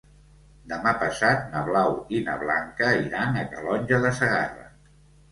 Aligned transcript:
Demà 0.69 0.91
passat 1.01 1.43
na 1.51 1.59
Blau 1.67 1.93
i 2.19 2.21
na 2.29 2.37
Blanca 2.43 2.89
iran 3.01 3.37
a 3.41 3.43
Calonge 3.51 4.01
de 4.07 4.13
Segarra. 4.21 4.65